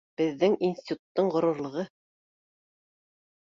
[0.19, 1.85] —Беҙҙең институттың ғорурлығы